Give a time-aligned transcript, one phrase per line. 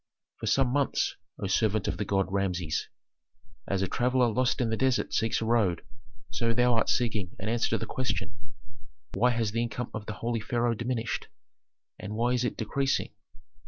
[0.39, 2.89] "For some months, O servant of the gods, Rameses,
[3.67, 5.85] as a traveller lost in the desert seeks a road,
[6.31, 8.33] so thou art seeking an answer to the question:
[9.13, 11.27] Why has the income of the holy pharaoh diminished,
[11.99, 13.13] and why is it decreasing?